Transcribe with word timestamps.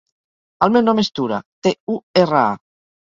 El 0.67 0.71
meu 0.75 0.83
nom 0.87 1.01
és 1.03 1.11
Tura: 1.19 1.39
te, 1.67 1.75
u, 1.97 2.01
erra, 2.23 2.43
a. 2.47 2.59